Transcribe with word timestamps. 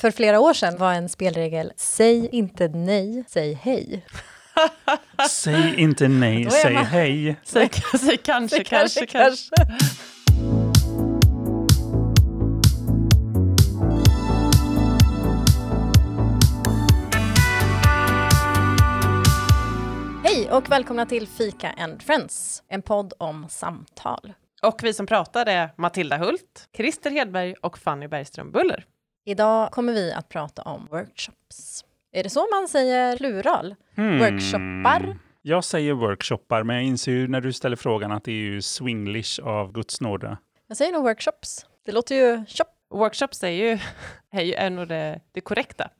För 0.00 0.10
flera 0.10 0.40
år 0.40 0.54
sedan 0.54 0.78
var 0.78 0.92
en 0.92 1.08
spelregel 1.08 1.72
Säg 1.76 2.28
inte 2.32 2.68
nej, 2.68 3.24
säg 3.28 3.52
hej. 3.54 4.06
Säg 5.30 5.74
inte 5.80 6.08
nej, 6.08 6.50
säg 6.50 6.74
man- 6.74 6.84
hej. 6.84 7.36
Säg, 7.44 7.70
säg 8.00 8.16
kanske, 8.16 8.64
kanske, 8.64 9.06
kanske. 9.06 9.54
Hej 20.24 20.50
och 20.52 20.70
välkomna 20.70 21.06
till 21.06 21.28
Fika 21.28 21.70
and 21.78 22.02
Friends, 22.02 22.62
en 22.68 22.82
podd 22.82 23.12
om 23.18 23.46
samtal. 23.48 24.32
Och 24.62 24.80
vi 24.82 24.92
som 24.94 25.06
pratar 25.06 25.46
är 25.46 25.70
Matilda 25.76 26.16
Hult, 26.16 26.68
Christer 26.76 27.10
Hedberg 27.10 27.54
och 27.62 27.78
Fanny 27.78 28.08
Bergström 28.08 28.50
Buller. 28.52 28.84
Idag 29.28 29.70
kommer 29.70 29.92
vi 29.92 30.12
att 30.12 30.28
prata 30.28 30.62
om 30.62 30.88
workshops. 30.90 31.84
Är 32.12 32.22
det 32.22 32.30
så 32.30 32.46
man 32.52 32.68
säger 32.68 33.16
plural? 33.16 33.74
Hmm. 33.96 34.18
Workshoppar? 34.18 35.18
Jag 35.42 35.64
säger 35.64 35.92
workshoppar, 35.92 36.62
men 36.62 36.76
jag 36.76 36.84
inser 36.84 37.12
ju 37.12 37.28
när 37.28 37.40
du 37.40 37.52
ställer 37.52 37.76
frågan 37.76 38.12
att 38.12 38.24
det 38.24 38.30
är 38.30 38.34
ju 38.34 38.62
swinglish 38.62 39.40
av 39.42 39.72
Guds 39.72 40.00
nåde. 40.00 40.36
Jag 40.66 40.76
säger 40.76 40.92
nog 40.92 41.02
workshops. 41.02 41.66
Det 41.84 41.92
låter 41.92 42.14
ju 42.14 42.44
shop. 42.46 42.64
Workshops 42.90 43.42
är 43.42 43.48
ju, 43.48 43.78
är 44.30 44.42
ju 44.42 44.54
en 44.54 44.78
av 44.78 44.86
det, 44.86 45.20
det 45.32 45.40
korrekta. 45.40 45.90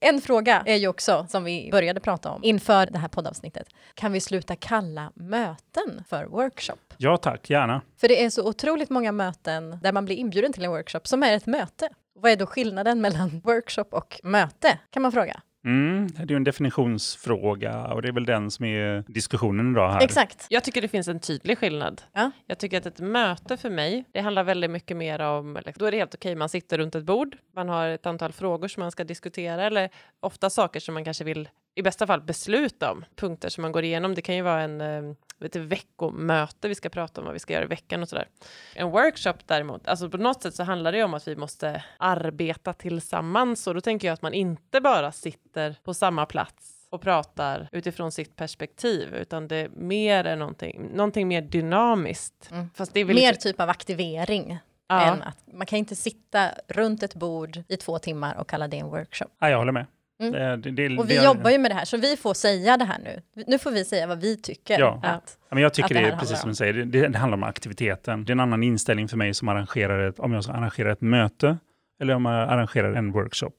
En 0.00 0.20
fråga 0.20 0.62
är 0.66 0.76
ju 0.76 0.88
också, 0.88 1.26
som 1.28 1.44
vi 1.44 1.68
började 1.72 2.00
prata 2.00 2.30
om 2.30 2.44
inför 2.44 2.86
det 2.86 2.98
här 2.98 3.08
poddavsnittet. 3.08 3.68
Kan 3.94 4.12
vi 4.12 4.20
sluta 4.20 4.56
kalla 4.56 5.12
möten 5.14 6.04
för 6.08 6.24
workshop? 6.24 6.78
Ja 6.96 7.16
tack, 7.16 7.50
gärna. 7.50 7.82
För 8.00 8.08
det 8.08 8.24
är 8.24 8.30
så 8.30 8.48
otroligt 8.48 8.90
många 8.90 9.12
möten 9.12 9.78
där 9.82 9.92
man 9.92 10.04
blir 10.04 10.16
inbjuden 10.16 10.52
till 10.52 10.64
en 10.64 10.70
workshop 10.70 11.00
som 11.04 11.22
är 11.22 11.32
ett 11.32 11.46
möte. 11.46 11.88
Vad 12.14 12.32
är 12.32 12.36
då 12.36 12.46
skillnaden 12.46 13.00
mellan 13.00 13.40
workshop 13.44 13.86
och 13.90 14.20
möte? 14.22 14.78
Kan 14.90 15.02
man 15.02 15.12
fråga. 15.12 15.40
Mm, 15.64 16.08
det 16.08 16.22
är 16.22 16.26
ju 16.26 16.36
en 16.36 16.44
definitionsfråga 16.44 17.86
och 17.86 18.02
det 18.02 18.08
är 18.08 18.12
väl 18.12 18.24
den 18.24 18.50
som 18.50 18.64
är 18.64 19.04
diskussionen 19.12 19.72
idag 19.72 19.90
här. 19.92 20.02
Exakt. 20.02 20.46
Jag 20.48 20.64
tycker 20.64 20.82
det 20.82 20.88
finns 20.88 21.08
en 21.08 21.20
tydlig 21.20 21.58
skillnad. 21.58 22.02
Ja. 22.12 22.30
Jag 22.46 22.58
tycker 22.58 22.78
att 22.78 22.86
ett 22.86 23.00
möte 23.00 23.56
för 23.56 23.70
mig, 23.70 24.04
det 24.12 24.20
handlar 24.20 24.44
väldigt 24.44 24.70
mycket 24.70 24.96
mer 24.96 25.20
om, 25.20 25.58
då 25.76 25.84
är 25.84 25.90
det 25.90 25.96
helt 25.96 26.14
okej, 26.14 26.34
man 26.34 26.48
sitter 26.48 26.78
runt 26.78 26.94
ett 26.94 27.04
bord, 27.04 27.36
man 27.54 27.68
har 27.68 27.88
ett 27.88 28.06
antal 28.06 28.32
frågor 28.32 28.68
som 28.68 28.80
man 28.80 28.90
ska 28.90 29.04
diskutera, 29.04 29.64
eller 29.64 29.88
ofta 30.20 30.50
saker 30.50 30.80
som 30.80 30.94
man 30.94 31.04
kanske 31.04 31.24
vill, 31.24 31.48
i 31.74 31.82
bästa 31.82 32.06
fall, 32.06 32.20
besluta 32.20 32.92
om, 32.92 33.04
punkter 33.16 33.48
som 33.48 33.62
man 33.62 33.72
går 33.72 33.84
igenom. 33.84 34.14
Det 34.14 34.22
kan 34.22 34.34
ju 34.36 34.42
vara 34.42 34.62
en 34.62 34.80
eh, 34.80 35.14
vet 35.38 35.52
du, 35.52 35.60
veckomöte, 35.60 36.68
vi 36.68 36.74
ska 36.74 36.88
prata 36.88 37.20
om 37.20 37.24
vad 37.24 37.32
vi 37.32 37.38
ska 37.38 37.52
göra 37.52 37.64
i 37.64 37.68
veckan 37.68 38.02
och 38.02 38.08
sådär. 38.08 38.28
En 38.74 38.90
workshop 38.90 39.34
däremot, 39.46 39.86
alltså 39.88 40.10
på 40.10 40.16
något 40.16 40.42
sätt 40.42 40.54
så 40.54 40.62
handlar 40.62 40.92
det 40.92 40.98
ju 40.98 41.04
om 41.04 41.14
att 41.14 41.28
vi 41.28 41.36
måste 41.36 41.84
arbeta 41.98 42.72
tillsammans, 42.72 43.66
och 43.66 43.74
då 43.74 43.80
tänker 43.80 44.08
jag 44.08 44.12
att 44.14 44.22
man 44.22 44.34
inte 44.34 44.80
bara 44.80 45.12
sitter 45.12 45.76
på 45.84 45.94
samma 45.94 46.26
plats 46.26 46.86
och 46.90 47.00
pratar 47.00 47.68
utifrån 47.72 48.12
sitt 48.12 48.36
perspektiv, 48.36 49.14
utan 49.14 49.48
det 49.48 49.56
är 49.56 49.68
mer 49.68 50.24
än 50.24 50.38
någonting, 50.38 50.90
någonting 50.94 51.28
mer 51.28 51.42
dynamiskt. 51.42 52.48
Mm. 52.50 52.70
Fast 52.74 52.94
det 52.94 53.00
är 53.00 53.04
väl 53.04 53.16
Mer 53.16 53.28
inte- 53.28 53.40
typ 53.40 53.60
av 53.60 53.68
aktivering. 53.68 54.58
Ja. 54.88 55.00
Än 55.02 55.22
att 55.22 55.38
man 55.52 55.66
kan 55.66 55.78
inte 55.78 55.96
sitta 55.96 56.50
runt 56.68 57.02
ett 57.02 57.14
bord 57.14 57.62
i 57.68 57.76
två 57.76 57.98
timmar 57.98 58.34
och 58.36 58.48
kalla 58.48 58.68
det 58.68 58.78
en 58.78 58.88
workshop. 58.88 59.28
Ja, 59.38 59.50
jag 59.50 59.58
håller 59.58 59.72
med. 59.72 59.86
Mm. 60.20 60.32
Det, 60.32 60.70
det, 60.70 60.88
det, 60.88 60.98
Och 60.98 61.10
vi 61.10 61.16
det- 61.16 61.24
jobbar 61.24 61.50
ju 61.50 61.58
med 61.58 61.70
det 61.70 61.74
här, 61.74 61.84
så 61.84 61.96
vi 61.96 62.16
får 62.16 62.34
säga 62.34 62.76
det 62.76 62.84
här 62.84 62.98
nu. 62.98 63.22
Nu 63.46 63.58
får 63.58 63.70
vi 63.70 63.84
säga 63.84 64.06
vad 64.06 64.20
vi 64.20 64.36
tycker. 64.36 64.78
Ja. 64.80 65.00
Att, 65.02 65.38
Ja, 65.48 65.54
men 65.54 65.62
jag 65.62 65.74
tycker 65.74 65.94
det 65.94 66.00
är 66.00 66.16
precis 66.16 66.40
som 66.40 66.48
om. 66.48 66.52
du 66.52 66.56
säger, 66.56 66.72
det, 67.08 67.18
handlar 67.18 67.36
om 67.38 67.42
aktiviteten. 67.44 68.24
Det 68.24 68.30
är 68.30 68.32
en 68.32 68.40
annan 68.40 68.62
inställning 68.62 69.08
för 69.08 69.16
mig 69.16 69.34
som 69.34 69.48
arrangerar 69.48 70.08
ett, 70.08 70.18
om 70.18 70.32
jag 70.32 70.44
ska 70.44 70.52
arrangera 70.52 70.92
ett 70.92 71.00
möte 71.00 71.58
eller 72.00 72.14
om 72.14 72.24
jag 72.24 72.34
arrangerar 72.50 72.94
en 72.94 73.12
workshop. 73.12 73.52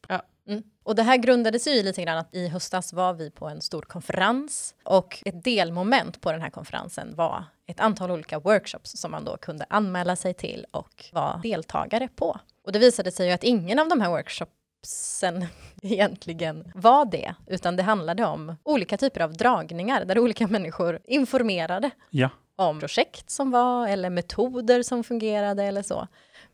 mm. 0.47 0.63
Och 0.83 0.95
det 0.95 1.03
här 1.03 1.17
grundades 1.17 1.67
ju 1.67 1.83
lite 1.83 2.03
grann 2.03 2.17
att 2.17 2.35
i 2.35 2.47
höstas 2.47 2.93
var 2.93 3.13
vi 3.13 3.31
på 3.31 3.47
en 3.47 3.61
stor 3.61 3.81
konferens 3.81 4.75
och 4.83 5.17
ett 5.25 5.43
delmoment 5.43 6.21
på 6.21 6.31
den 6.31 6.41
här 6.41 6.49
konferensen 6.49 7.15
var 7.15 7.43
ett 7.67 7.79
antal 7.79 8.11
olika 8.11 8.39
workshops 8.39 8.91
som 8.91 9.11
man 9.11 9.25
då 9.25 9.37
kunde 9.37 9.65
anmäla 9.69 10.15
sig 10.15 10.33
till 10.33 10.65
och 10.71 11.05
vara 11.13 11.39
deltagare 11.43 12.07
på. 12.15 12.39
Och 12.65 12.71
det 12.71 12.79
visade 12.79 13.11
sig 13.11 13.27
ju 13.27 13.33
att 13.33 13.43
ingen 13.43 13.79
av 13.79 13.89
de 13.89 14.01
här 14.01 14.09
workshopsen 14.81 15.45
egentligen 15.81 16.71
var 16.75 17.05
det, 17.05 17.35
utan 17.47 17.75
det 17.75 17.83
handlade 17.83 18.25
om 18.25 18.55
olika 18.63 18.97
typer 18.97 19.21
av 19.21 19.33
dragningar 19.33 20.05
där 20.05 20.19
olika 20.19 20.47
människor 20.47 20.99
informerade 21.05 21.89
Ja, 22.09 22.29
om 22.55 22.79
projekt 22.79 23.29
som 23.29 23.51
var 23.51 23.87
eller 23.87 24.09
metoder 24.09 24.83
som 24.83 25.03
fungerade 25.03 25.63
eller 25.63 25.83
så. 25.83 26.07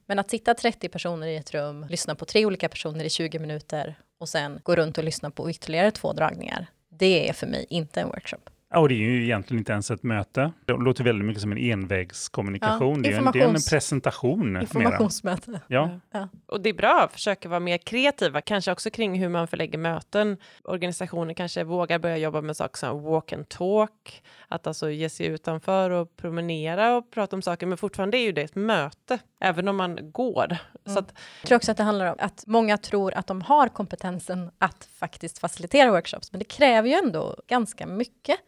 Men 0.05 0.19
att 0.19 0.29
sitta 0.29 0.53
30 0.53 0.89
personer 0.89 1.27
i 1.27 1.35
ett 1.35 1.53
rum, 1.53 1.85
lyssna 1.89 2.15
på 2.15 2.25
tre 2.25 2.45
olika 2.45 2.69
personer 2.69 3.05
i 3.05 3.09
20 3.09 3.39
minuter 3.39 3.95
och 4.19 4.29
sen 4.29 4.59
gå 4.63 4.75
runt 4.75 4.97
och 4.97 5.03
lyssna 5.03 5.31
på 5.31 5.49
ytterligare 5.49 5.91
två 5.91 6.13
dragningar, 6.13 6.67
det 6.89 7.29
är 7.29 7.33
för 7.33 7.47
mig 7.47 7.65
inte 7.69 8.01
en 8.01 8.07
workshop. 8.07 8.49
Ja, 8.77 8.81
och 8.81 8.89
det 8.89 8.95
är 8.95 8.97
ju 8.97 9.23
egentligen 9.23 9.59
inte 9.59 9.71
ens 9.71 9.91
ett 9.91 10.03
möte. 10.03 10.51
Det 10.65 10.73
låter 10.73 11.03
väldigt 11.03 11.25
mycket 11.25 11.41
som 11.41 11.51
en 11.51 11.57
envägskommunikation. 11.57 13.03
Ja, 13.03 13.09
det, 13.09 13.15
är 13.15 13.19
en, 13.19 13.31
det 13.31 13.39
är 13.39 13.47
en 13.47 13.55
presentation. 13.69 14.51
mera. 14.51 14.61
Informationsmöte. 14.61 15.61
Ja, 15.67 15.99
Och 16.45 16.61
det 16.61 16.69
är 16.69 16.73
bra 16.73 17.01
att 17.03 17.13
försöka 17.13 17.49
vara 17.49 17.59
mer 17.59 17.77
kreativa, 17.77 18.41
kanske 18.41 18.71
också 18.71 18.89
kring 18.89 19.19
hur 19.19 19.29
man 19.29 19.47
förlägger 19.47 19.77
möten. 19.77 20.37
Organisationer 20.63 21.33
kanske 21.33 21.63
vågar 21.63 21.99
börja 21.99 22.17
jobba 22.17 22.41
med 22.41 22.57
saker 22.57 22.77
som 22.77 23.03
walk 23.03 23.33
and 23.33 23.49
talk, 23.49 24.23
att 24.47 24.67
alltså 24.67 24.89
ge 24.89 25.09
sig 25.09 25.25
utanför 25.25 25.89
och 25.89 26.15
promenera 26.15 26.95
och 26.95 27.11
prata 27.11 27.35
om 27.35 27.41
saker, 27.41 27.67
men 27.67 27.77
fortfarande 27.77 28.17
är 28.17 28.23
ju 28.23 28.31
det 28.31 28.41
ett 28.41 28.55
möte, 28.55 29.19
även 29.39 29.67
om 29.67 29.77
man 29.77 30.11
går. 30.11 30.57
Så 30.85 30.99
att, 30.99 31.13
Jag 31.41 31.47
tror 31.47 31.55
också 31.55 31.71
att 31.71 31.77
det 31.77 31.83
handlar 31.83 32.05
om 32.11 32.15
att 32.19 32.43
många 32.47 32.77
tror 32.77 33.13
att 33.13 33.27
de 33.27 33.41
har 33.41 33.67
kompetensen 33.67 34.51
att 34.57 34.89
faktiskt 34.99 35.39
facilitera 35.39 35.91
workshops, 35.91 36.31
men 36.31 36.39
det 36.39 36.45
kräver 36.45 36.89
ju 36.89 36.95
ändå 36.95 37.35
ganska 37.47 37.87
mycket. 37.87 38.39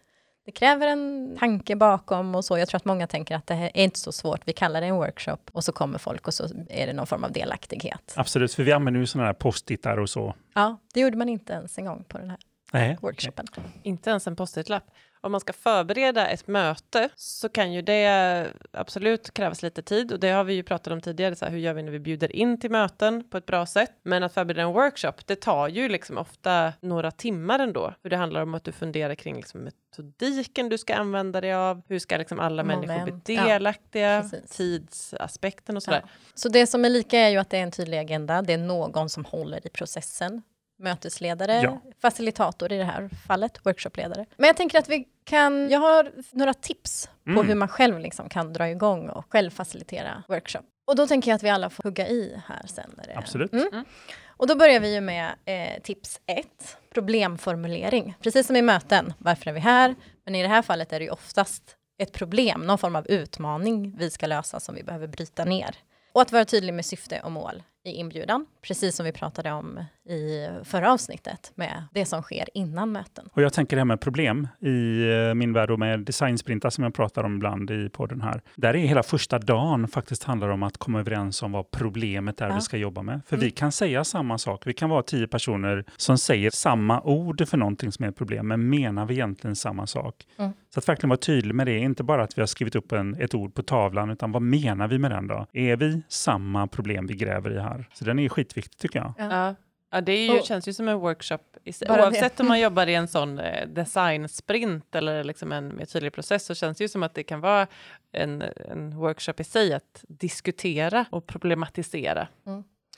Det 0.49 0.53
kräver 0.53 0.87
en 0.87 1.37
tanke 1.39 1.75
bakom 1.75 2.35
och 2.35 2.45
så. 2.45 2.57
Jag 2.57 2.67
tror 2.67 2.77
att 2.77 2.85
många 2.85 3.07
tänker 3.07 3.35
att 3.35 3.47
det 3.47 3.53
här 3.53 3.71
är 3.73 3.83
inte 3.83 3.99
så 3.99 4.11
svårt. 4.11 4.41
Vi 4.45 4.53
kallar 4.53 4.81
det 4.81 4.87
en 4.87 4.95
workshop 4.95 5.37
och 5.51 5.63
så 5.63 5.71
kommer 5.71 5.97
folk 5.97 6.27
och 6.27 6.33
så 6.33 6.43
är 6.69 6.87
det 6.87 6.93
någon 6.93 7.07
form 7.07 7.23
av 7.23 7.31
delaktighet. 7.31 8.13
absolut. 8.15 8.53
För 8.53 8.63
vi 8.63 8.71
använder 8.71 8.99
ju 8.99 9.07
sådana 9.07 9.27
här 9.27 9.33
post-itar 9.33 9.97
och 9.97 10.09
så. 10.09 10.35
Ja, 10.53 10.77
det 10.93 10.99
gjorde 10.99 11.17
man 11.17 11.29
inte 11.29 11.53
ens 11.53 11.77
en 11.77 11.85
gång 11.85 12.03
på 12.07 12.17
den 12.17 12.29
här 12.29 12.39
Nej. 12.71 12.97
workshopen. 13.01 13.45
inte 13.83 14.09
ens 14.09 14.27
en 14.27 14.35
post-it-lapp. 14.35 14.83
Om 15.21 15.31
man 15.31 15.41
ska 15.41 15.53
förbereda 15.53 16.27
ett 16.27 16.47
möte 16.47 17.09
så 17.15 17.49
kan 17.49 17.73
ju 17.73 17.81
det 17.81 18.47
absolut 18.71 19.33
krävas 19.33 19.63
lite 19.63 19.81
tid 19.81 20.11
och 20.11 20.19
det 20.19 20.29
har 20.29 20.43
vi 20.43 20.53
ju 20.53 20.63
pratat 20.63 20.93
om 20.93 21.01
tidigare. 21.01 21.35
Så 21.35 21.45
här, 21.45 21.51
hur 21.51 21.59
gör 21.59 21.73
vi 21.73 21.83
när 21.83 21.91
vi 21.91 21.99
bjuder 21.99 22.35
in 22.35 22.59
till 22.59 22.71
möten 22.71 23.23
på 23.29 23.37
ett 23.37 23.45
bra 23.45 23.65
sätt? 23.65 23.91
Men 24.03 24.23
att 24.23 24.33
förbereda 24.33 24.61
en 24.61 24.73
workshop, 24.73 25.13
det 25.25 25.35
tar 25.35 25.67
ju 25.67 25.89
liksom 25.89 26.17
ofta 26.17 26.73
några 26.79 27.11
timmar 27.11 27.59
ändå. 27.59 27.93
För 28.01 28.09
det 28.09 28.17
handlar 28.17 28.41
om 28.41 28.53
att 28.53 28.63
du 28.63 28.71
funderar 28.71 29.15
kring 29.15 29.35
liksom 29.35 29.61
metodiken 29.61 30.69
du 30.69 30.77
ska 30.77 30.95
använda 30.95 31.41
dig 31.41 31.53
av. 31.53 31.81
Hur 31.87 31.99
ska 31.99 32.17
liksom 32.17 32.39
alla 32.39 32.63
människor 32.63 32.99
Moment, 32.99 33.25
bli 33.25 33.35
ja, 33.35 33.45
delaktiga? 33.45 34.21
precis. 34.21 34.57
tidsaspekten 34.57 35.77
och 35.77 35.83
sådär. 35.83 36.01
Ja. 36.03 36.09
Så 36.33 36.49
det 36.49 36.67
som 36.67 36.85
är 36.85 36.89
lika 36.89 37.19
är 37.19 37.29
ju 37.29 37.37
att 37.37 37.49
det 37.49 37.57
är 37.57 37.63
en 37.63 37.71
tydlig 37.71 37.97
agenda. 37.97 38.41
Det 38.41 38.53
är 38.53 38.57
någon 38.57 39.09
som 39.09 39.25
håller 39.25 39.67
i 39.67 39.69
processen. 39.69 40.41
Mötesledare, 40.79 41.61
Ja. 41.61 41.81
facilitator 42.01 42.71
i 42.71 42.77
det 42.77 42.83
här 42.83 43.09
fallet, 43.27 43.65
workshopledare. 43.65 44.25
Men 44.37 44.47
jag 44.47 44.57
tänker 44.57 44.79
att 44.79 44.89
vi 44.89 45.07
kan, 45.23 45.69
jag 45.69 45.79
har 45.79 46.11
några 46.31 46.53
tips 46.53 47.09
på 47.23 47.29
Mm. 47.31 47.47
hur 47.47 47.55
man 47.55 47.67
själv 47.67 47.99
liksom 47.99 48.29
kan 48.29 48.53
dra 48.53 48.69
igång 48.69 49.09
och 49.09 49.25
själv 49.29 49.49
facilitera 49.51 50.23
workshop. 50.27 50.61
Och 50.87 50.95
då 50.95 51.07
tänker 51.07 51.31
jag 51.31 51.35
att 51.35 51.43
vi 51.43 51.49
alla 51.49 51.69
får 51.69 51.83
hugga 51.83 52.07
i 52.07 52.41
här 52.47 52.61
sen. 52.67 52.89
När 52.97 53.03
det 53.07 53.17
Absolut. 53.17 53.53
Mm. 53.53 53.67
Mm. 53.71 53.85
Och 54.27 54.47
då 54.47 54.55
börjar 54.55 54.79
vi 54.79 54.93
ju 54.93 55.01
med 55.01 55.31
eh, 55.45 55.81
tips 55.81 56.19
ett, 56.25 56.77
problemformulering. 56.93 58.15
Precis 58.21 58.47
som 58.47 58.55
i 58.55 58.61
möten, 58.61 59.13
varför 59.17 59.49
är 59.49 59.53
vi 59.53 59.59
här? 59.59 59.95
Men 60.25 60.35
i 60.35 60.41
det 60.41 60.47
här 60.47 60.61
fallet 60.61 60.93
är 60.93 60.99
det 60.99 61.05
ju 61.05 61.11
oftast 61.11 61.75
ett 62.01 62.11
problem, 62.11 62.61
någon 62.61 62.77
form 62.77 62.95
av 62.95 63.07
utmaning 63.07 63.95
vi 63.97 64.09
ska 64.09 64.27
lösa 64.27 64.59
som 64.59 64.75
vi 64.75 64.83
behöver 64.83 65.07
bryta 65.07 65.45
ner. 65.45 65.75
Och 66.13 66.21
att 66.21 66.31
vara 66.31 66.45
tydlig 66.45 66.73
med 66.73 66.85
syfte 66.85 67.21
och 67.23 67.31
mål 67.31 67.63
i 67.83 67.91
inbjudan, 67.91 68.45
precis 68.61 68.95
som 68.95 69.05
vi 69.05 69.11
pratade 69.11 69.51
om 69.51 69.79
i 70.09 70.47
förra 70.63 70.93
avsnittet 70.93 71.51
med 71.55 71.83
det 71.93 72.05
som 72.05 72.21
sker 72.21 72.49
innan 72.53 72.91
möten. 72.91 73.29
Och 73.33 73.41
jag 73.41 73.53
tänker 73.53 73.75
det 73.75 73.79
här 73.79 73.85
med 73.85 74.01
problem 74.01 74.47
i 74.59 75.01
eh, 75.11 75.33
min 75.33 75.53
värld 75.53 75.71
och 75.71 75.79
med 75.79 75.99
designsprintar 75.99 76.69
som 76.69 76.83
jag 76.83 76.93
pratar 76.93 77.23
om 77.23 77.35
ibland 77.35 77.71
i 77.71 77.89
podden 77.89 78.21
här. 78.21 78.41
Där 78.55 78.75
är 78.75 78.79
hela 78.87 79.03
första 79.03 79.39
dagen 79.39 79.87
faktiskt 79.87 80.23
handlar 80.23 80.49
om 80.49 80.63
att 80.63 80.77
komma 80.77 80.99
överens 80.99 81.43
om 81.43 81.51
vad 81.51 81.71
problemet 81.71 82.41
är 82.41 82.47
Ja. 82.49 82.55
vi 82.55 82.61
ska 82.61 82.77
jobba 82.77 83.01
med. 83.01 83.21
För 83.27 83.35
Mm. 83.35 83.45
vi 83.45 83.51
kan 83.51 83.71
säga 83.71 84.03
samma 84.03 84.37
sak. 84.37 84.67
Vi 84.67 84.73
kan 84.73 84.89
vara 84.89 85.03
tio 85.03 85.27
personer 85.27 85.85
som 85.97 86.17
säger 86.17 86.49
samma 86.51 87.01
ord 87.01 87.47
för 87.47 87.57
någonting 87.57 87.91
som 87.91 88.05
är 88.05 88.09
ett 88.09 88.17
problem, 88.17 88.47
men 88.47 88.69
menar 88.69 89.05
vi 89.05 89.13
egentligen 89.13 89.55
samma 89.55 89.87
sak? 89.87 90.15
Mm. 90.37 90.51
Så 90.73 90.79
att 90.79 90.89
verkligen 90.89 91.09
vara 91.09 91.17
tydlig 91.17 91.55
med 91.55 91.67
det, 91.67 91.77
inte 91.77 92.03
bara 92.03 92.23
att 92.23 92.37
vi 92.37 92.41
har 92.41 92.47
skrivit 92.47 92.75
upp 92.75 92.91
en, 92.91 93.15
ett 93.21 93.35
ord 93.35 93.53
på 93.53 93.63
tavlan, 93.63 94.09
utan 94.09 94.31
vad 94.31 94.41
menar 94.41 94.87
vi 94.87 94.97
med 94.99 95.11
den 95.11 95.27
då? 95.27 95.45
Är 95.53 95.75
vi 95.75 96.01
samma 96.09 96.67
problem 96.67 97.07
vi 97.07 97.13
gräver 97.13 97.51
i 97.51 97.59
här? 97.59 97.89
Så 97.93 98.05
den 98.05 98.19
är 98.19 98.29
skitviktig 98.29 98.77
tycker 98.77 98.99
jag. 98.99 99.13
Ja. 99.17 99.55
Ja, 99.91 100.01
det 100.01 100.11
är 100.11 100.33
ju, 100.33 100.39
Och- 100.39 100.45
känns 100.45 100.67
ju 100.67 100.73
som 100.73 100.87
en 100.87 100.97
workshop, 100.99 101.37
det. 101.63 101.89
oavsett 101.89 102.39
om 102.39 102.47
man 102.47 102.59
jobbar 102.69 102.87
i 102.87 102.95
en 102.95 103.07
sån 103.07 103.39
eh, 103.39 103.67
designsprint 103.67 104.95
eller 104.95 105.23
liksom 105.23 105.51
en 105.51 105.75
mer 105.75 105.85
tydlig 105.85 106.13
process 106.13 106.45
så 106.45 106.55
känns 106.55 106.77
det 106.77 106.83
ju 106.83 106.87
som 106.87 107.03
att 107.03 107.13
det 107.13 107.23
kan 107.23 107.39
vara 107.41 107.67
en, 108.11 108.43
en 108.71 108.97
workshop 108.97 109.33
i 109.37 109.43
sig 109.43 109.73
att 109.73 110.03
diskutera 110.07 111.05
och 111.11 111.27
problematisera. 111.27 112.27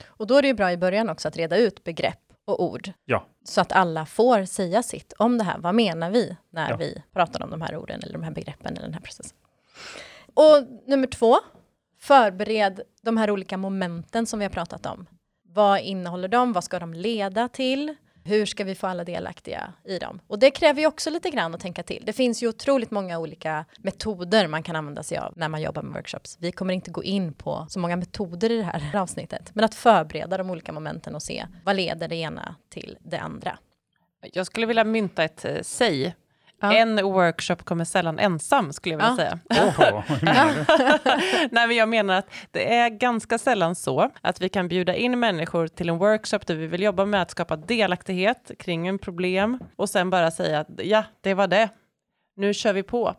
Och 0.06 0.26
då 0.26 0.36
är 0.36 0.42
det 0.42 0.48
ju 0.48 0.54
bra 0.54 0.72
i 0.72 0.76
början 0.76 1.08
också 1.10 1.28
att 1.28 1.36
reda 1.36 1.56
ut 1.56 1.84
begrepp 1.84 2.31
och 2.44 2.62
ord. 2.62 2.92
Ja. 3.04 3.26
Så 3.44 3.60
att 3.60 3.72
alla 3.72 4.06
får 4.06 4.44
säga 4.44 4.82
sitt 4.82 5.12
om 5.18 5.38
det 5.38 5.44
här. 5.44 5.58
Vad 5.58 5.74
menar 5.74 6.10
vi 6.10 6.36
när 6.50 6.70
Ja. 6.70 6.76
vi 6.76 7.02
pratar 7.12 7.42
om 7.42 7.50
de 7.50 7.62
här 7.62 7.76
orden 7.76 8.00
eller 8.02 8.12
de 8.12 8.22
här 8.22 8.30
begreppen 8.30 8.72
eller 8.72 8.82
den 8.82 8.94
här 8.94 9.00
processen? 9.00 9.36
Och 10.34 10.66
nummer 10.86 11.06
två, 11.06 11.36
förbered 12.00 12.80
de 13.02 13.16
här 13.16 13.30
olika 13.30 13.56
momenten 13.56 14.26
som 14.26 14.38
vi 14.38 14.44
har 14.44 14.50
pratat 14.50 14.86
om. 14.86 15.06
Vad 15.44 15.80
innehåller 15.80 16.28
de? 16.28 16.52
Vad 16.52 16.64
ska 16.64 16.78
de 16.78 16.94
leda 16.94 17.48
till? 17.48 17.94
Hur 18.24 18.46
ska 18.46 18.64
vi 18.64 18.74
få 18.74 18.86
alla 18.86 19.04
delaktiga 19.04 19.72
i 19.84 19.98
dem? 19.98 20.20
Och 20.26 20.38
det 20.38 20.50
kräver 20.50 20.80
ju 20.80 20.86
också 20.86 21.10
lite 21.10 21.30
grann 21.30 21.54
att 21.54 21.60
tänka 21.60 21.82
till. 21.82 22.02
Det 22.06 22.12
finns 22.12 22.42
ju 22.42 22.48
otroligt 22.48 22.90
många 22.90 23.18
olika 23.18 23.64
metoder 23.78 24.48
man 24.48 24.62
kan 24.62 24.76
använda 24.76 25.02
sig 25.02 25.18
av 25.18 25.32
när 25.36 25.48
man 25.48 25.62
jobbar 25.62 25.82
med 25.82 25.94
workshops. 25.94 26.36
Vi 26.40 26.52
kommer 26.52 26.74
inte 26.74 26.90
gå 26.90 27.04
in 27.04 27.34
på 27.34 27.66
så 27.68 27.78
många 27.78 27.96
metoder 27.96 28.50
i 28.50 28.56
det 28.56 28.62
här 28.62 28.96
avsnittet, 29.00 29.50
men 29.54 29.64
att 29.64 29.74
förbereda 29.74 30.36
de 30.36 30.50
olika 30.50 30.72
momenten 30.72 31.14
och 31.14 31.22
se 31.22 31.46
vad 31.64 31.76
leder 31.76 32.08
det 32.08 32.16
ena 32.16 32.54
till 32.70 32.98
det 33.00 33.18
andra. 33.18 33.58
Jag 34.32 34.46
skulle 34.46 34.66
vilja 34.66 34.84
mynta 34.84 35.24
ett 35.24 35.44
eh, 35.44 35.62
säg. 35.62 36.14
Ja. 36.62 36.72
En 36.72 37.02
workshop 37.04 37.56
kommer 37.56 37.84
sällan 37.84 38.18
ensam, 38.18 38.72
skulle 38.72 38.94
jag 38.94 38.98
vilja 39.16 39.38
Ja. 39.48 39.56
säga. 39.56 39.66
Oho? 39.90 40.02
Nej, 41.50 41.66
men 41.66 41.76
jag 41.76 41.88
menar 41.88 42.14
att 42.18 42.30
det 42.50 42.74
är 42.74 42.88
ganska 42.90 43.38
sällan 43.38 43.74
så 43.74 44.10
att 44.20 44.40
vi 44.40 44.48
kan 44.48 44.68
bjuda 44.68 44.94
in 44.94 45.20
människor 45.20 45.66
till 45.66 45.88
en 45.88 45.98
workshop 45.98 46.38
där 46.46 46.54
vi 46.54 46.66
vill 46.66 46.82
jobba 46.82 47.04
med 47.04 47.22
att 47.22 47.30
skapa 47.30 47.56
delaktighet 47.56 48.50
kring 48.58 48.86
en 48.88 48.98
problem 48.98 49.58
och 49.76 49.88
sen 49.88 50.10
bara 50.10 50.30
säga 50.30 50.60
att 50.60 50.68
ja, 50.82 51.04
det 51.20 51.34
var 51.34 51.46
det. 51.46 51.68
Nu 52.36 52.54
kör 52.54 52.72
vi 52.72 52.82
på. 52.82 53.14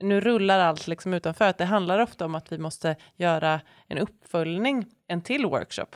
Nu 0.00 0.20
rullar 0.20 0.58
allt 0.58 0.86
liksom 0.86 1.14
utanför. 1.14 1.44
Att 1.48 1.58
det 1.58 1.64
handlar 1.64 1.98
ofta 1.98 2.24
om 2.24 2.34
att 2.34 2.52
vi 2.52 2.58
måste 2.58 2.96
göra 3.16 3.60
en 3.88 3.98
uppföljning, 3.98 4.86
en 5.08 5.20
till 5.22 5.46
workshop. 5.46 5.86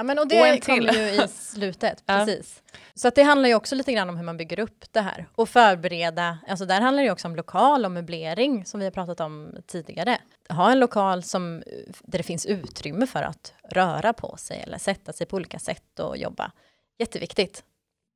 Ja, 0.00 0.04
men 0.04 0.18
och 0.18 0.22
Och 0.22 0.28
det 0.28 0.36
en 0.48 0.60
till. 0.60 0.88
kommer 0.88 0.92
ju 0.92 1.24
i 1.24 1.28
slutet, 1.28 2.02
Ja. 2.06 2.24
precis. 2.26 2.62
Så 2.94 3.08
att 3.08 3.14
det 3.14 3.22
handlar 3.22 3.48
ju 3.48 3.54
också 3.54 3.74
lite 3.74 3.92
grann 3.92 4.08
om 4.08 4.16
hur 4.16 4.24
man 4.24 4.36
bygger 4.36 4.60
upp 4.60 4.84
det 4.92 5.00
här 5.00 5.26
och 5.34 5.48
förbereda. 5.48 6.38
Alltså 6.48 6.66
där 6.66 6.80
handlar 6.80 7.02
det 7.02 7.10
också 7.10 7.28
om 7.28 7.36
lokal 7.36 7.84
och 7.84 7.90
möblering 7.90 8.64
som 8.64 8.80
vi 8.80 8.86
har 8.86 8.90
pratat 8.90 9.20
om 9.20 9.54
tidigare. 9.66 10.18
Ha 10.48 10.70
en 10.72 10.78
lokal 10.78 11.22
som, 11.22 11.62
där 12.02 12.18
det 12.18 12.22
finns 12.22 12.46
utrymme 12.46 13.06
för 13.06 13.22
att 13.22 13.52
röra 13.70 14.12
på 14.12 14.36
sig 14.36 14.60
eller 14.60 14.78
sätta 14.78 15.12
sig 15.12 15.26
på 15.26 15.36
olika 15.36 15.58
sätt 15.58 15.98
och 16.00 16.16
jobba. 16.16 16.52
Jätteviktigt. 16.98 17.64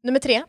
Nummer 0.02 0.18
tre, 0.20 0.42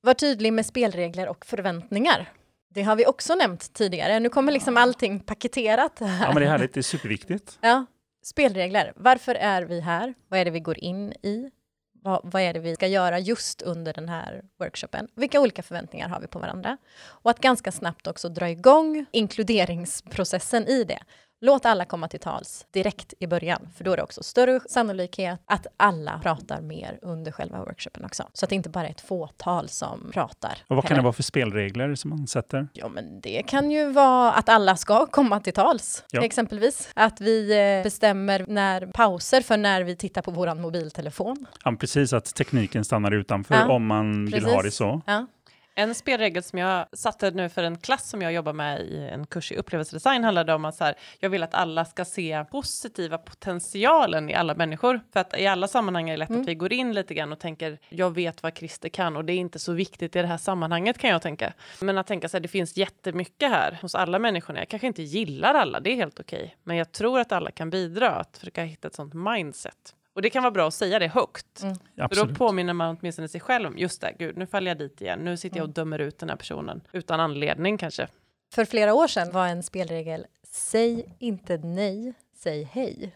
var 0.00 0.14
tydlig 0.14 0.52
med 0.52 0.66
spelregler 0.66 1.28
och 1.28 1.46
förväntningar. 1.46 2.32
Det 2.74 2.82
har 2.82 2.96
vi 2.96 3.06
också 3.06 3.34
nämnt 3.34 3.72
tidigare. 3.72 4.20
Nu 4.20 4.28
kommer 4.28 4.52
liksom 4.52 4.76
allting 4.76 5.20
paketerat 5.20 5.98
här. 6.00 6.24
Ja, 6.26 6.32
men 6.32 6.42
det 6.42 6.46
är 6.46 6.50
härligt, 6.50 6.74
det 6.74 6.80
är 6.80 6.82
superviktigt. 6.96 7.58
Ja, 7.60 7.86
spelregler. 8.22 8.92
Varför 8.96 9.34
är 9.34 9.62
vi 9.62 9.80
här? 9.80 10.14
Vad 10.28 10.40
är 10.40 10.44
det 10.44 10.50
vi 10.50 10.60
går 10.60 10.78
in 10.78 11.12
i? 11.12 11.50
Vad, 12.02 12.20
vad 12.24 12.42
är 12.42 12.54
det 12.54 12.60
vi 12.60 12.74
ska 12.74 12.86
göra 12.86 13.18
just 13.18 13.62
under 13.62 13.92
den 13.92 14.08
här 14.08 14.44
workshopen? 14.58 15.08
Vilka 15.14 15.40
olika 15.40 15.62
förväntningar 15.62 16.08
har 16.08 16.20
vi 16.20 16.26
på 16.26 16.38
varandra? 16.38 16.76
Och 17.00 17.30
att 17.30 17.40
ganska 17.40 17.72
snabbt 17.72 18.06
också 18.06 18.28
dra 18.28 18.50
igång 18.50 19.06
inkluderingsprocessen 19.12 20.66
i 20.66 20.84
det. 20.84 20.98
Låt 21.42 21.66
alla 21.66 21.84
komma 21.84 22.08
till 22.08 22.20
tals 22.20 22.66
direkt 22.70 23.14
i 23.18 23.26
början, 23.26 23.68
för 23.76 23.84
då 23.84 23.92
är 23.92 23.96
det 23.96 24.02
också 24.02 24.22
större 24.22 24.60
sannolikhet 24.68 25.40
att 25.46 25.66
alla 25.76 26.20
pratar 26.22 26.60
mer 26.60 26.98
under 27.02 27.32
själva 27.32 27.58
workshopen 27.58 28.04
också. 28.04 28.28
Så 28.32 28.44
att 28.46 28.50
det 28.50 28.54
inte 28.54 28.68
bara 28.68 28.86
är 28.86 28.90
ett 28.90 29.00
fåtal 29.00 29.68
som 29.68 30.10
pratar. 30.12 30.58
Och 30.68 30.76
vad 30.76 30.84
kan 30.84 30.88
heller. 30.88 31.02
det 31.02 31.04
vara 31.04 31.12
för 31.12 31.22
spelregler 31.22 31.94
som 31.94 32.10
man 32.10 32.26
sätter? 32.26 32.68
Ja, 32.72 32.88
men 32.88 33.20
det 33.20 33.42
kan 33.46 33.70
ju 33.70 33.90
vara 33.92 34.32
att 34.32 34.48
alla 34.48 34.76
ska 34.76 35.06
komma 35.06 35.40
till 35.40 35.52
tals, 35.52 36.04
Ja. 36.10 36.24
exempelvis. 36.24 36.88
Att 36.94 37.20
vi 37.20 37.50
eh, 37.78 37.82
bestämmer 37.82 38.44
när 38.48 38.86
pauser 38.86 39.40
för 39.40 39.56
när 39.56 39.82
vi 39.82 39.96
tittar 39.96 40.22
på 40.22 40.30
våran 40.30 40.60
mobiltelefon. 40.60 41.46
Ja, 41.64 41.76
precis, 41.80 42.12
att 42.12 42.34
tekniken 42.34 42.84
stannar 42.84 43.10
utanför 43.14 43.54
Ja, 43.54 43.68
om 43.72 43.86
man 43.86 44.26
vill 44.26 44.44
ha 44.44 44.50
det 44.50 44.56
precis. 44.62 44.74
så. 44.78 45.00
Ja. 45.06 45.26
En 45.74 45.94
spelregel 45.94 46.42
som 46.42 46.58
jag 46.58 46.86
satte 46.92 47.30
nu 47.30 47.48
för 47.48 47.62
en 47.62 47.78
klass 47.78 48.10
som 48.10 48.22
jag 48.22 48.32
jobbar 48.32 48.52
med 48.52 48.80
i 48.80 49.08
en 49.12 49.26
kurs 49.26 49.52
i 49.52 49.56
upplevelsedesign 49.56 50.24
handlade 50.24 50.54
om 50.54 50.64
att 50.64 50.74
så 50.74 50.84
här, 50.84 50.94
jag 51.18 51.30
vill 51.30 51.42
att 51.42 51.54
alla 51.54 51.84
ska 51.84 52.04
se 52.04 52.44
positiva 52.50 53.18
potentialen 53.18 54.30
i 54.30 54.34
alla 54.34 54.54
människor. 54.54 55.00
För 55.12 55.20
att 55.20 55.38
i 55.38 55.46
alla 55.46 55.68
sammanhang 55.68 56.08
är 56.08 56.12
det 56.12 56.16
lätt 56.16 56.30
Mm. 56.30 56.42
att 56.42 56.48
vi 56.48 56.54
går 56.54 56.72
in 56.72 56.92
lite 56.92 57.14
grann 57.14 57.32
och 57.32 57.38
tänker, 57.38 57.78
jag 57.88 58.14
vet 58.14 58.42
vad 58.42 58.56
Christer 58.58 58.88
kan 58.88 59.16
och 59.16 59.24
det 59.24 59.32
är 59.32 59.36
inte 59.36 59.58
så 59.58 59.72
viktigt 59.72 60.16
i 60.16 60.22
det 60.22 60.28
här 60.28 60.38
sammanhanget 60.38 60.98
kan 60.98 61.10
jag 61.10 61.22
tänka. 61.22 61.52
Men 61.80 61.98
att 61.98 62.06
tänka 62.06 62.28
så 62.28 62.36
här, 62.36 62.42
det 62.42 62.48
finns 62.48 62.76
jättemycket 62.76 63.50
här 63.50 63.78
hos 63.82 63.94
alla 63.94 64.18
människorna. 64.18 64.58
Jag 64.58 64.68
kanske 64.68 64.86
inte 64.86 65.02
gillar 65.02 65.54
alla, 65.54 65.80
det 65.80 65.90
är 65.92 65.96
helt 65.96 66.20
okej. 66.20 66.56
Men 66.62 66.76
jag 66.76 66.92
tror 66.92 67.20
att 67.20 67.32
alla 67.32 67.50
kan 67.50 67.70
bidra, 67.70 68.10
att 68.10 68.38
försöka 68.38 68.62
hitta 68.62 68.88
ett 68.88 68.94
sånt 68.94 69.14
mindset. 69.14 69.94
Och 70.14 70.22
det 70.22 70.30
kan 70.30 70.42
vara 70.42 70.50
bra 70.50 70.68
att 70.68 70.74
säga 70.74 70.98
det 70.98 71.08
högt. 71.08 71.62
Mm. 71.62 71.76
För 72.08 72.26
då 72.26 72.34
påminner 72.34 72.72
man 72.72 72.96
åtminstone 73.00 73.28
sig 73.28 73.40
själv 73.40 73.66
om, 73.68 73.78
just 73.78 74.00
det, 74.00 74.14
gud, 74.18 74.36
nu 74.36 74.46
faller 74.46 74.70
jag 74.70 74.78
dit 74.78 75.00
igen. 75.00 75.18
Nu 75.18 75.36
sitter 75.36 75.56
jag 75.56 75.64
och 75.64 75.74
dömer 75.74 75.98
ut 75.98 76.18
den 76.18 76.28
här 76.28 76.36
personen 76.36 76.80
utan 76.92 77.20
anledning 77.20 77.78
kanske. 77.78 78.08
För 78.54 78.64
flera 78.64 78.94
år 78.94 79.06
sedan 79.06 79.32
var 79.32 79.46
en 79.46 79.62
spelregel 79.62 80.26
Säg 80.52 81.16
inte 81.18 81.56
nej, 81.56 82.14
säg 82.36 82.62
hej. 82.62 83.14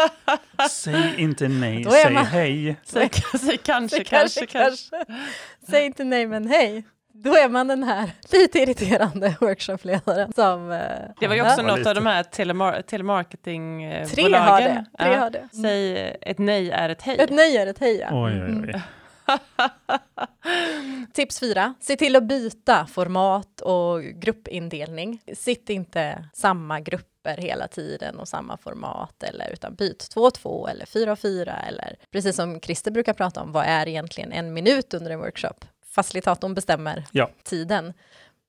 Säg 0.70 1.14
inte 1.18 1.48
nej, 1.48 1.84
säg 1.84 2.14
man- 2.14 2.26
hej. 2.26 2.76
Säg, 2.84 3.10
säg 3.40 3.58
kanske, 3.58 3.96
Så 3.96 4.04
kanske, 4.04 4.46
kanske. 4.46 5.04
Säg 5.70 5.86
inte 5.86 6.04
nej, 6.04 6.26
men 6.26 6.46
hej. 6.46 6.84
Då 7.12 7.34
är 7.36 7.48
man 7.48 7.68
den 7.68 7.82
här 7.82 8.10
lite 8.32 8.58
irriterande 8.58 9.36
workshopledaren 9.40 10.32
som... 10.32 10.70
eh, 10.72 10.80
Det 11.20 11.26
var 11.28 11.34
ju 11.34 11.42
också 11.42 11.60
Ja, 11.60 11.76
något 11.76 11.86
av 11.86 11.94
de 11.94 12.06
här 12.06 12.22
telemar- 12.22 12.82
telemarketingbolagen. 12.82 14.06
Tre 14.08 14.34
har 14.34 14.60
det. 14.60 14.84
Tre 14.98 15.12
Ja. 15.12 15.18
har 15.20 15.30
det. 15.30 15.48
Säg 15.62 15.96
eh, 15.98 16.14
ett 16.20 16.38
nej 16.38 16.70
är 16.70 16.88
ett 16.88 17.02
hej. 17.02 17.16
Ett 17.20 17.30
nej 17.30 17.56
är 17.56 17.66
ett 17.66 17.78
hej, 17.78 17.96
ja. 17.98 18.08
Oj, 18.24 18.32
oj, 18.32 18.38
Mm. 18.38 18.64
oj. 18.74 18.82
Tips 21.12 21.40
fyra, 21.40 21.74
se 21.80 21.96
till 21.96 22.16
att 22.16 22.24
byta 22.24 22.86
format 22.86 23.60
och 23.60 24.02
gruppindelning. 24.02 25.22
Sitt 25.34 25.70
inte 25.70 26.24
samma 26.32 26.80
grupper 26.80 27.36
hela 27.36 27.68
tiden 27.68 28.18
och 28.18 28.28
samma 28.28 28.56
format 28.56 29.22
eller 29.22 29.50
utan 29.52 29.74
byt 29.74 30.10
två 30.10 30.20
och 30.20 30.34
två 30.34 30.68
eller 30.68 30.86
fyra 30.86 31.12
och 31.12 31.18
fyra 31.18 31.56
eller 31.68 31.96
precis 32.12 32.36
som 32.36 32.60
Christer 32.60 32.90
brukar 32.90 33.12
prata 33.12 33.40
om, 33.42 33.52
vad 33.52 33.64
är 33.66 33.88
egentligen 33.88 34.32
en 34.32 34.52
minut 34.52 34.94
under 34.94 35.10
en 35.10 35.18
workshop? 35.18 35.64
Facilitatorn 35.90 36.54
bestämmer 36.54 37.04
Ja. 37.12 37.30
tiden. 37.44 37.92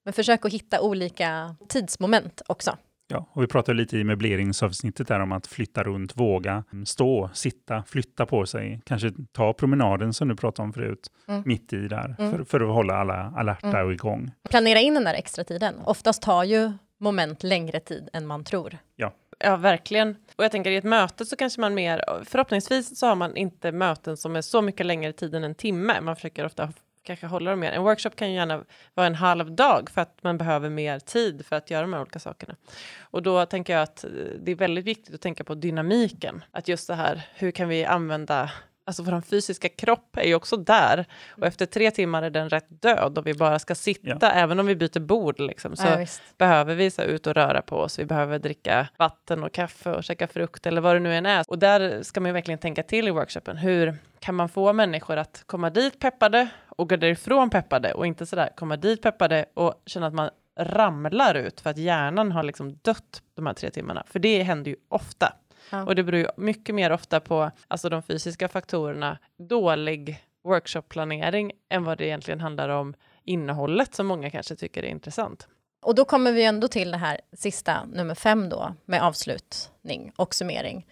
Men 0.03 0.13
försök 0.13 0.45
att 0.45 0.53
hitta 0.53 0.81
olika 0.81 1.55
tidsmoment 1.69 2.41
också. 2.47 2.77
Ja, 3.07 3.25
och 3.31 3.43
vi 3.43 3.47
pratade 3.47 3.77
lite 3.77 3.97
i 3.97 4.03
möbleringsavsnittet 4.03 5.07
där 5.07 5.19
om 5.19 5.31
att 5.31 5.47
flytta 5.47 5.83
runt, 5.83 6.17
våga 6.17 6.63
stå, 6.85 7.29
sitta, 7.33 7.83
flytta 7.87 8.25
på 8.25 8.45
sig. 8.45 8.81
Kanske 8.85 9.11
ta 9.31 9.53
promenaden 9.53 10.13
som 10.13 10.27
du 10.27 10.35
pratade 10.35 10.65
om 10.65 10.73
förut, 10.73 11.07
Mm. 11.27 11.43
mitt 11.45 11.73
i 11.73 11.87
där, 11.87 12.15
Mm. 12.19 12.31
för, 12.31 12.43
för 12.43 12.59
att 12.61 12.73
hålla 12.75 12.93
alla 12.95 13.33
alerta 13.37 13.67
Mm. 13.67 13.85
och 13.85 13.93
igång. 13.93 14.31
Planera 14.49 14.79
in 14.79 14.93
den 14.93 15.03
där 15.03 15.13
extra 15.13 15.43
tiden. 15.43 15.75
Oftast 15.85 16.21
tar 16.21 16.43
ju 16.43 16.71
moment 16.99 17.43
längre 17.43 17.79
tid 17.79 18.09
än 18.13 18.27
man 18.27 18.43
tror. 18.43 18.77
Ja, 18.95 19.57
verkligen. 19.57 20.15
Och 20.35 20.43
jag 20.43 20.51
tänker 20.51 20.71
i 20.71 20.75
ett 20.75 20.83
möte 20.83 21.25
så 21.25 21.35
kanske 21.35 21.61
man 21.61 21.73
mer, 21.73 22.03
förhoppningsvis 22.25 22.99
så 22.99 23.07
har 23.07 23.15
man 23.15 23.37
inte 23.37 23.71
möten 23.71 24.17
som 24.17 24.35
är 24.35 24.41
så 24.41 24.61
mycket 24.61 24.85
längre 24.85 25.13
tid 25.13 25.35
än 25.35 25.43
en 25.43 25.55
timme. 25.55 26.01
Man 26.01 26.15
försöker 26.15 26.45
ofta 26.45 26.73
kanske 27.03 27.25
hålla 27.25 27.51
dem 27.51 27.59
mer. 27.59 27.71
En 27.71 27.83
workshop 27.83 28.09
kan 28.15 28.29
ju 28.29 28.35
gärna 28.35 28.63
vara 28.93 29.07
en 29.07 29.15
halv 29.15 29.51
dag 29.55 29.89
för 29.89 30.01
att 30.01 30.19
man 30.23 30.37
behöver 30.37 30.69
mer 30.69 30.99
tid 30.99 31.45
för 31.45 31.55
att 31.55 31.71
göra 31.71 31.81
de 31.81 31.93
här 31.93 32.01
olika 32.01 32.19
sakerna. 32.19 32.55
Och 33.01 33.23
då 33.23 33.45
tänker 33.45 33.73
jag 33.73 33.81
att 33.83 34.03
eh, 34.03 34.09
det 34.39 34.51
är 34.51 34.55
väldigt 34.55 34.85
viktigt 34.85 35.15
att 35.15 35.21
tänka 35.21 35.43
på 35.43 35.55
dynamiken. 35.55 36.43
Att 36.51 36.67
just 36.67 36.87
det 36.87 36.95
här, 36.95 37.27
hur 37.35 37.51
kan 37.51 37.67
vi 37.69 37.85
använda 37.85 38.51
Alltså 38.85 39.03
vår 39.03 39.21
fysiska 39.21 39.69
kropp 39.69 40.17
är 40.17 40.27
ju 40.27 40.35
också 40.35 40.57
där 40.57 41.05
och 41.29 41.47
efter 41.47 41.65
tre 41.65 41.91
timmar 41.91 42.23
är 42.23 42.29
den 42.29 42.49
rätt 42.49 42.81
död 42.81 43.17
och 43.17 43.27
vi 43.27 43.33
bara 43.33 43.59
ska 43.59 43.75
sitta 43.75 44.31
även 44.31 44.59
om 44.59 44.65
vi 44.65 44.75
byter 44.75 44.99
bord 44.99 45.39
liksom. 45.39 45.75
Så 45.75 45.87
Ja, 45.87 46.05
behöver 46.37 46.75
vi 46.75 46.91
så 46.91 47.01
ut 47.01 47.27
och 47.27 47.33
röra 47.33 47.61
på 47.61 47.77
oss. 47.77 47.99
Vi 47.99 48.05
behöver 48.05 48.39
dricka 48.39 48.87
vatten 48.97 49.43
och 49.43 49.51
kaffe 49.51 49.91
och 49.91 50.03
käka 50.03 50.27
frukt 50.27 50.65
eller 50.65 50.81
vad 50.81 50.95
det 50.95 50.99
nu 50.99 51.15
än 51.15 51.25
är. 51.25 51.45
Och 51.47 51.59
där 51.59 52.03
ska 52.03 52.19
man 52.19 52.29
ju 52.29 52.33
verkligen 52.33 52.59
tänka 52.59 52.83
till 52.83 53.07
i 53.07 53.11
workshopen. 53.11 53.57
Hur 53.57 53.95
kan 54.19 54.35
man 54.35 54.49
få 54.49 54.73
människor 54.73 55.17
att 55.17 55.43
komma 55.45 55.69
dit 55.69 55.99
peppade 55.99 56.47
och 56.81 56.89
gå 56.89 56.95
därifrån 56.95 57.49
peppade 57.49 57.93
och 57.93 58.07
inte 58.07 58.25
sådär 58.25 58.49
komma 58.55 58.77
dit 58.77 59.01
peppade 59.01 59.45
och 59.53 59.81
känna 59.85 60.07
att 60.07 60.13
man 60.13 60.29
ramlar 60.59 61.35
ut 61.35 61.61
för 61.61 61.69
att 61.69 61.77
hjärnan 61.77 62.31
har 62.31 62.43
liksom 62.43 62.79
dött 62.81 63.21
de 63.35 63.45
här 63.45 63.53
tre 63.53 63.69
timmarna. 63.69 64.03
För 64.07 64.19
det 64.19 64.43
händer 64.43 64.71
ju 64.71 64.77
ofta. 64.89 65.33
Ja. 65.69 65.85
Och 65.85 65.95
det 65.95 66.03
beror 66.03 66.19
ju 66.19 66.27
mycket 66.37 66.75
mer 66.75 66.91
ofta 66.91 67.19
på 67.19 67.51
alltså 67.67 67.89
de 67.89 68.03
fysiska 68.03 68.47
faktorerna, 68.47 69.17
dålig 69.37 70.23
workshopplanering 70.43 71.51
än 71.69 71.83
vad 71.83 71.97
det 71.97 72.05
egentligen 72.05 72.39
handlar 72.39 72.69
om 72.69 72.93
innehållet 73.23 73.95
som 73.95 74.07
många 74.07 74.29
kanske 74.29 74.55
tycker 74.55 74.83
är 74.83 74.89
intressant. 74.89 75.47
Och 75.81 75.95
då 75.95 76.05
kommer 76.05 76.31
vi 76.31 76.43
ändå 76.43 76.67
till 76.67 76.91
det 76.91 76.97
här 76.97 77.21
sista, 77.33 77.85
nummer 77.85 78.15
fem 78.15 78.49
då, 78.49 78.75
med 78.85 79.03
avslutning 79.03 80.11
och 80.15 80.35
summering. 80.35 80.87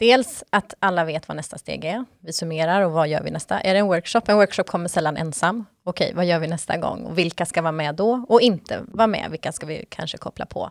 Dels 0.00 0.44
att 0.50 0.74
alla 0.78 1.04
vet 1.04 1.28
vad 1.28 1.36
nästa 1.36 1.58
steg 1.58 1.84
är. 1.84 2.04
Vi 2.20 2.32
summerar 2.32 2.82
och 2.82 2.92
vad 2.92 3.08
gör 3.08 3.22
vi 3.22 3.30
nästa? 3.30 3.60
Är 3.60 3.74
det 3.74 3.80
en 3.80 3.86
workshop? 3.86 4.22
En 4.26 4.36
workshop 4.36 4.64
kommer 4.64 4.88
sällan 4.88 5.16
ensam. 5.16 5.66
Okej, 5.84 6.12
vad 6.14 6.24
gör 6.24 6.38
vi 6.38 6.46
nästa 6.46 6.76
gång? 6.76 7.04
Och 7.04 7.18
vilka 7.18 7.46
ska 7.46 7.62
vara 7.62 7.72
med 7.72 7.94
då 7.94 8.24
och 8.28 8.40
inte 8.40 8.84
vara 8.88 9.06
med? 9.06 9.30
Vilka 9.30 9.52
ska 9.52 9.66
vi 9.66 9.86
kanske 9.88 10.18
koppla 10.18 10.46
på? 10.46 10.70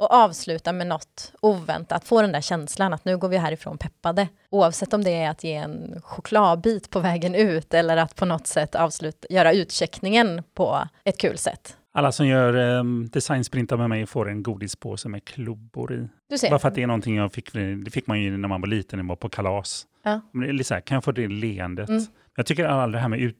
och 0.00 0.12
avsluta 0.12 0.72
med 0.72 0.86
något 0.86 1.32
oväntat, 1.40 2.04
få 2.04 2.22
den 2.22 2.32
där 2.32 2.40
känslan 2.40 2.92
att 2.92 3.04
nu 3.04 3.18
går 3.18 3.28
vi 3.28 3.36
härifrån 3.36 3.78
peppade. 3.78 4.28
Oavsett 4.50 4.92
om 4.92 5.04
det 5.04 5.10
är 5.10 5.30
att 5.30 5.44
ge 5.44 5.54
en 5.54 6.00
chokladbit 6.04 6.90
på 6.90 7.00
vägen 7.00 7.34
ut 7.34 7.74
eller 7.74 7.96
att 7.96 8.16
på 8.16 8.24
något 8.24 8.46
sätt 8.46 8.74
avsluta, 8.74 9.26
göra 9.30 9.52
utcheckningen 9.52 10.42
på 10.54 10.88
ett 11.04 11.18
kul 11.18 11.38
sätt. 11.38 11.76
Alla 11.92 12.12
som 12.12 12.26
gör 12.26 12.78
eh, 12.78 12.84
designsprintar 12.84 13.76
med 13.76 13.88
mig 13.88 14.06
får 14.06 14.28
en 14.30 14.42
godispåse 14.42 15.08
med 15.08 15.24
klubbor 15.24 15.92
i. 15.92 16.08
Du 16.28 16.38
ser. 16.38 16.50
Bara 16.50 16.58
för 16.58 16.68
att 16.68 16.74
det 16.74 16.82
är 16.82 16.86
någonting 16.86 17.16
jag 17.16 17.32
fick, 17.32 17.52
det 17.52 17.90
fick 17.90 18.06
man 18.06 18.20
ju 18.20 18.36
när 18.36 18.48
man 18.48 18.60
var 18.60 18.68
liten, 18.68 18.96
när 18.96 19.02
man 19.02 19.08
var 19.08 19.16
på 19.16 19.28
kalas. 19.28 19.86
Ja. 20.02 20.20
Men 20.32 20.42
det 20.42 20.48
är 20.48 20.52
lite 20.52 20.64
så 20.68 20.74
här, 20.74 20.80
kan 20.80 20.94
jag 20.94 21.04
få 21.04 21.12
det 21.12 21.28
leendet? 21.28 21.88
Mm. 21.88 22.02
Jag 22.36 22.46
tycker 22.46 22.64
all 22.64 22.92
det 22.92 22.98
här 22.98 23.08
med 23.08 23.20
ut, 23.20 23.36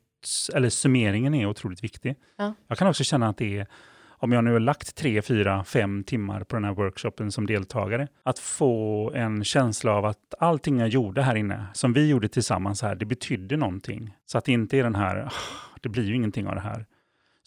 eller 0.55 0.69
summeringen 0.69 1.35
är 1.35 1.47
otroligt 1.47 1.85
viktig. 1.85 2.15
Ja. 2.39 2.55
Jag 2.69 2.79
kan 2.79 2.89
också 2.89 3.05
känna 3.05 3.29
att 3.29 3.37
det 3.37 3.59
är, 3.59 3.67
om 4.09 4.33
jag 4.33 4.45
nu 4.45 4.53
har 4.53 4.61
lagt 4.61 4.97
tre, 4.97 5.23
fyra, 5.23 5.65
fem 5.65 6.05
timmar 6.05 6.45
på 6.45 6.57
den 6.57 6.65
här 6.65 6.73
workshopen 6.75 7.33
som 7.33 7.47
deltagare, 7.47 8.09
att 8.23 8.39
få 8.39 9.13
en 9.15 9.45
känsla 9.45 9.93
av 9.93 10.05
att 10.05 10.35
allting 10.39 10.79
jag 10.79 10.89
gjorde 10.89 11.23
här 11.23 11.35
inne, 11.35 11.67
som 11.73 11.93
vi 11.93 12.09
gjorde 12.09 12.29
tillsammans 12.29 12.83
här, 12.83 12.95
det 12.95 13.05
betydde 13.07 13.57
någonting. 13.57 14.15
Så 14.27 14.39
att 14.39 14.45
det 14.45 14.53
inte 14.53 14.79
är 14.79 14.83
den 14.83 14.95
här, 14.95 15.17
"Ah, 15.17 15.33
det 15.81 15.89
blir 15.89 16.05
ju 16.05 16.15
ingenting 16.15 16.47
av 16.47 16.55
det 16.55 16.61
här. 16.61 16.87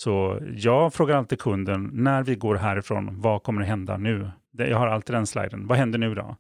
Så 0.04 0.40
jag 0.56 0.94
frågar 0.94 1.18
alltid 1.18 1.40
kunden, 1.40 1.90
när 1.94 2.24
vi 2.24 2.36
går 2.36 2.56
härifrån, 2.56 3.22
vad 3.22 3.44
kommer 3.44 3.62
att 3.62 3.68
hända 3.68 3.98
nu? 3.98 4.32
Jag 4.52 4.78
har 4.78 4.88
alltid 4.88 5.16
den 5.16 5.28
sliden, 5.28 5.68
vad 5.68 5.78
händer 5.78 6.00
nu 6.00 6.16
då? 6.16 6.36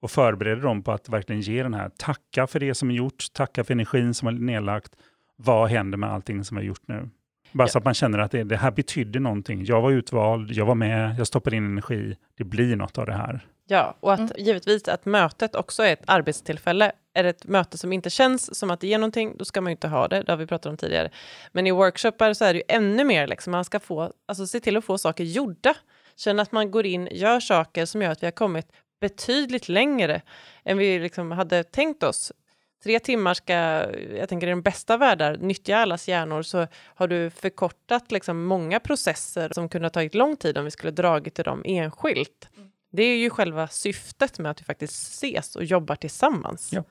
Och 0.00 0.10
förbereder 0.10 0.62
dem 0.62 0.82
på 0.82 0.92
att 0.92 1.08
verkligen 1.08 1.40
ge 1.40 1.62
den 1.62 1.74
här, 1.74 1.88
tacka 1.88 2.46
för 2.46 2.60
det 2.60 2.74
som 2.74 2.90
är 2.90 2.94
gjort, 2.94 3.24
tacka 3.32 3.64
för 3.64 3.74
energin 3.74 4.14
som 4.14 4.28
är 4.28 4.32
nedlagt, 4.32 4.92
vad 5.36 5.68
händer 5.68 5.98
med 5.98 6.10
allting 6.10 6.44
som 6.44 6.56
är 6.56 6.62
gjort 6.62 6.88
nu? 6.88 7.10
Bara 7.54 7.68
så 7.68 7.78
att 7.78 7.84
man 7.84 7.94
känner 7.94 8.18
att 8.18 8.30
det, 8.30 8.44
det 8.44 8.56
här 8.56 8.70
betydde 8.70 9.20
någonting. 9.20 9.64
Jag 9.64 9.80
var 9.80 9.90
utvald, 9.90 10.50
jag 10.50 10.66
var 10.66 10.74
med, 10.74 11.18
jag 11.18 11.26
stoppade 11.26 11.56
in 11.56 11.64
energi, 11.66 12.16
det 12.38 12.44
blir 12.44 12.76
något 12.76 12.98
av 12.98 13.06
det 13.06 13.12
här. 13.12 13.46
Ja, 13.66 13.96
och 14.00 14.12
att 14.12 14.20
Mm. 14.20 14.32
givetvis 14.38 14.88
att 14.88 15.06
mötet 15.06 15.54
också 15.54 15.82
är 15.82 15.92
ett 15.92 16.02
arbetstillfälle. 16.06 16.92
Är 17.14 17.22
det 17.22 17.28
ett 17.28 17.44
möte 17.46 17.78
som 17.78 17.92
inte 17.92 18.10
känns 18.10 18.58
som 18.58 18.70
att 18.70 18.80
det 18.80 18.86
ger 18.86 18.98
någonting, 18.98 19.36
då 19.38 19.44
ska 19.44 19.60
man 19.60 19.70
ju 19.70 19.72
inte 19.72 19.88
ha 19.88 20.08
det. 20.08 20.22
Det 20.22 20.32
har 20.32 20.36
vi 20.36 20.46
pratat 20.46 20.70
om 20.70 20.76
tidigare. 20.76 21.10
Men 21.52 21.66
i 21.66 21.70
workshoppar 21.70 22.32
så 22.34 22.44
är 22.44 22.52
det 22.52 22.58
ju 22.58 22.64
ännu 22.68 23.04
mer, 23.04 23.26
liksom, 23.26 23.50
man 23.50 23.64
ska 23.64 23.80
få, 23.80 24.12
alltså 24.28 24.46
se 24.46 24.60
till 24.60 24.76
att 24.76 24.84
få 24.84 24.98
saker 24.98 25.24
gjorda. 25.24 25.74
Känna 26.16 26.42
att 26.42 26.52
man 26.52 26.70
går 26.70 26.86
in, 26.86 27.08
gör 27.12 27.40
saker 27.40 27.86
som 27.86 28.02
gör 28.02 28.10
att 28.10 28.22
vi 28.22 28.26
har 28.26 28.32
kommit 28.32 28.66
betydligt 29.00 29.68
längre 29.68 30.22
än 30.64 30.78
vi 30.78 30.98
liksom 30.98 31.30
hade 31.30 31.62
tänkt 31.64 32.02
oss. 32.02 32.32
Tre 32.84 32.98
timmar 32.98 33.34
ska, 33.34 33.52
jag 34.16 34.28
tänker 34.28 34.46
i 34.46 34.50
den 34.50 34.62
bästa 34.62 34.96
världar, 34.96 35.36
nyttja 35.36 35.76
allas 35.76 36.08
hjärnor 36.08 36.42
så 36.42 36.66
har 36.94 37.08
du 37.08 37.30
förkortat 37.30 38.12
liksom 38.12 38.44
många 38.44 38.80
processer 38.80 39.50
som 39.54 39.68
kunde 39.68 39.86
ha 39.86 39.90
tagit 39.90 40.14
lång 40.14 40.36
tid 40.36 40.58
om 40.58 40.64
vi 40.64 40.70
skulle 40.70 40.90
dragit 40.92 41.34
till 41.34 41.44
dem 41.44 41.62
enskilt. 41.66 42.48
Det 42.92 43.02
är 43.02 43.16
ju 43.16 43.30
själva 43.30 43.68
syftet 43.68 44.38
med 44.38 44.50
att 44.50 44.60
vi 44.60 44.64
faktiskt 44.64 44.94
ses 44.94 45.56
och 45.56 45.64
jobbar 45.64 45.96
tillsammans. 45.96 46.72
Ja. 46.72 46.84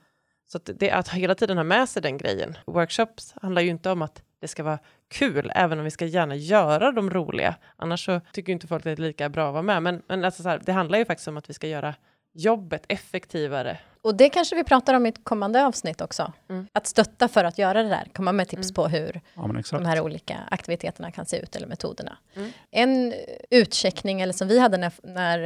Så 0.46 0.58
att, 0.58 0.70
det, 0.74 0.90
att 0.90 1.08
hela 1.08 1.34
tiden 1.34 1.56
ha 1.56 1.64
med 1.64 1.88
sig 1.88 2.02
den 2.02 2.18
grejen. 2.18 2.56
Workshops 2.66 3.34
handlar 3.42 3.62
ju 3.62 3.68
inte 3.68 3.90
om 3.90 4.02
att 4.02 4.22
det 4.40 4.48
ska 4.48 4.62
vara 4.62 4.78
kul, 5.08 5.52
även 5.54 5.78
om 5.78 5.84
vi 5.84 5.90
ska 5.90 6.06
gärna 6.06 6.36
göra 6.36 6.92
de 6.92 7.10
roliga. 7.10 7.54
Annars 7.76 8.04
så 8.04 8.20
tycker 8.32 8.52
inte 8.52 8.66
folk 8.66 8.84
det 8.84 8.90
är 8.90 8.96
lika 8.96 9.28
bra 9.28 9.46
att 9.46 9.52
vara 9.52 9.62
med. 9.62 9.82
Men, 9.82 10.02
men 10.08 10.24
alltså 10.24 10.42
så 10.42 10.48
här, 10.48 10.60
det 10.64 10.72
handlar 10.72 10.98
ju 10.98 11.04
faktiskt 11.04 11.28
om 11.28 11.36
att 11.36 11.50
vi 11.50 11.54
ska 11.54 11.66
göra 11.66 11.94
jobbet 12.34 12.84
effektivare. 12.88 13.78
Och 14.02 14.14
det 14.14 14.28
kanske 14.28 14.56
vi 14.56 14.64
pratar 14.64 14.94
om 14.94 15.06
i 15.06 15.08
ett 15.08 15.24
kommande 15.24 15.66
avsnitt 15.66 16.00
också. 16.00 16.32
Mm. 16.50 16.66
Att 16.72 16.86
stötta 16.86 17.28
för 17.28 17.44
att 17.44 17.58
göra 17.58 17.82
det 17.82 17.88
där, 17.88 18.08
komma 18.14 18.32
med 18.32 18.48
tips 18.48 18.70
Mm. 18.70 18.74
på 18.74 18.88
hur 18.88 19.20
Ja, 19.34 19.50
de 19.70 19.84
här 19.86 20.00
olika 20.00 20.36
aktiviteterna 20.50 21.10
kan 21.12 21.26
se 21.26 21.36
ut 21.38 21.56
eller 21.56 21.66
metoderna. 21.66 22.18
Mm. 22.36 22.50
En 22.70 23.14
utcheckning, 23.50 24.20
eller 24.20 24.32
som 24.32 24.48
vi 24.48 24.58
hade 24.58 24.76
när, 24.76 24.92
när 25.02 25.38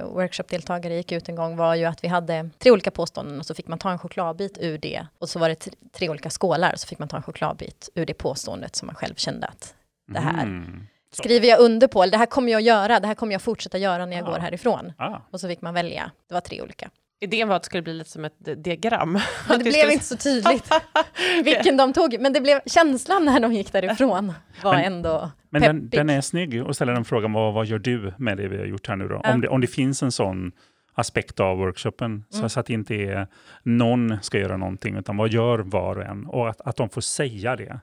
eh, 0.00 0.04
workshopdeltagare 0.06 0.94
gick 0.94 1.12
ut 1.12 1.28
en 1.28 1.36
gång, 1.36 1.56
var 1.56 1.74
ju 1.74 1.84
att 1.84 2.04
vi 2.04 2.08
hade 2.08 2.50
tre 2.58 2.70
olika 2.70 2.90
påståenden 2.90 3.38
och 3.38 3.46
så 3.46 3.54
fick 3.54 3.68
man 3.68 3.78
ta 3.78 3.90
en 3.90 3.98
chokladbit 3.98 4.58
ur 4.60 4.78
det. 4.78 5.06
Och 5.18 5.28
så 5.28 5.38
var 5.38 5.48
det 5.48 5.54
tre, 5.54 5.72
tre 5.92 6.08
olika 6.10 6.30
skålar, 6.30 6.74
så 6.76 6.86
fick 6.86 6.98
man 6.98 7.08
ta 7.08 7.16
en 7.16 7.22
chokladbit 7.22 7.88
ur 7.94 8.06
det 8.06 8.14
påståendet 8.14 8.76
som 8.76 8.86
man 8.86 8.94
själv 8.94 9.14
kände 9.14 9.46
att 9.46 9.74
det 10.08 10.20
här 10.20 10.42
Mm. 10.42 10.86
Så. 11.10 11.22
skriver 11.22 11.48
jag 11.48 11.60
under 11.60 11.86
på, 11.88 12.02
eller 12.02 12.10
det 12.12 12.18
här 12.18 12.26
kommer 12.26 12.52
jag 12.52 12.60
göra, 12.60 13.00
det 13.00 13.06
här 13.06 13.14
kommer 13.14 13.32
jag 13.32 13.42
fortsätta 13.42 13.78
göra 13.78 14.06
när 14.06 14.16
jag 14.16 14.26
Ja. 14.26 14.30
går 14.30 14.38
härifrån. 14.38 14.92
Ah, 14.98 15.18
Och 15.30 15.40
så 15.40 15.48
fick 15.48 15.60
man 15.60 15.74
välja, 15.74 16.10
det 16.28 16.34
var 16.34 16.40
tre 16.40 16.62
olika. 16.62 16.90
Idén 17.20 17.48
var 17.48 17.56
att 17.56 17.62
det 17.62 17.66
skulle 17.66 17.82
bli 17.82 17.92
lite 17.94 18.10
som 18.10 18.24
ett 18.24 18.44
di- 18.44 18.54
diagram. 18.54 19.12
Men 19.12 19.22
det 19.58 19.58
blev 19.58 19.72
skulle- 19.72 19.92
inte 19.92 20.04
så 20.04 20.16
tydligt 20.16 20.70
vilken 21.44 21.76
de 21.76 21.92
tog, 21.92 22.20
men 22.20 22.32
det 22.32 22.40
blev 22.40 22.60
känslan 22.66 23.24
när 23.24 23.40
de 23.40 23.52
gick 23.52 23.72
därifrån 23.72 24.32
var 24.62 24.74
Men- 24.74 24.84
ändå 24.84 25.30
Men 25.50 25.62
den, 25.62 25.80
peppig. 25.80 26.00
den 26.00 26.10
är 26.10 26.20
snygg 26.20 26.62
och 26.66 26.74
ställer 26.76 26.92
den 26.92 27.04
frågan, 27.04 27.32
vad, 27.32 27.54
vad 27.54 27.66
gör 27.66 27.78
du 27.78 28.12
med 28.18 28.36
det 28.36 28.48
vi 28.48 28.58
har 28.58 28.66
gjort 28.66 28.88
här 28.88 28.96
nu 28.96 29.08
då? 29.08 29.20
Ja. 29.24 29.32
Om, 29.34 29.40
det, 29.40 29.48
om 29.48 29.60
det 29.60 29.66
finns 29.66 30.02
en 30.02 30.12
sån 30.12 30.52
aspekt 30.94 31.40
av 31.40 31.56
workshopen, 31.58 32.24
så, 32.30 32.36
Mm. 32.38 32.48
så 32.48 32.60
att 32.60 32.66
det 32.66 32.72
inte 32.72 32.94
är 32.94 33.26
någon 33.62 34.16
ska 34.22 34.38
göra 34.38 34.56
någonting, 34.56 34.96
utan 34.96 35.16
vad 35.16 35.32
gör 35.32 35.58
var 35.58 35.96
och 35.96 36.04
en? 36.04 36.26
Och 36.26 36.48
att, 36.48 36.60
att 36.60 36.76
de 36.76 36.88
får 36.88 37.00
säga 37.00 37.56
det. 37.56 37.80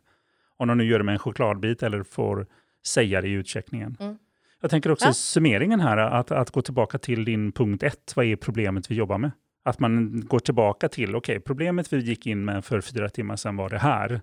Om 0.57 0.67
de 0.67 0.77
nu 0.77 0.83
gör 0.85 0.97
det 0.97 1.03
med 1.03 1.13
en 1.13 1.19
chokladbit 1.19 1.83
eller 1.83 2.03
får 2.03 2.47
säga 2.87 3.21
det 3.21 3.27
i 3.27 3.31
utcheckningen. 3.31 3.97
Mm. 3.99 4.17
Jag 4.61 4.71
tänker 4.71 4.91
också 4.91 5.05
Ja. 5.05 5.13
summeringen 5.13 5.79
här, 5.79 5.97
att, 5.97 6.31
att 6.31 6.51
gå 6.51 6.61
tillbaka 6.61 6.97
till 6.97 7.25
din 7.25 7.51
punkt 7.51 7.83
ett, 7.83 8.13
vad 8.15 8.25
är 8.25 8.35
problemet 8.35 8.91
vi 8.91 8.95
jobbar 8.95 9.17
med? 9.17 9.31
Att 9.65 9.79
man 9.79 10.21
går 10.25 10.39
tillbaka 10.39 10.89
till, 10.89 11.15
okej, 11.15 11.39
problemet 11.39 11.93
vi 11.93 11.97
gick 11.97 12.27
in 12.27 12.45
med 12.45 12.65
för 12.65 12.81
fyra 12.81 13.09
timmar 13.09 13.35
sedan 13.35 13.55
var 13.55 13.69
det 13.69 13.77
här. 13.77 14.21